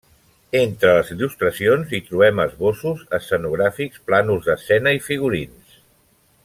[0.59, 5.81] Entre les il·lustracions hi trobem esbossos escenogràfics, plànols d'escena i figurins.